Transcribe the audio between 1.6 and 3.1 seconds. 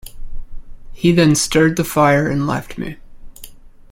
the fire and left me.